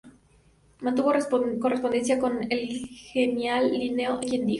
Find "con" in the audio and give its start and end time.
2.17-2.51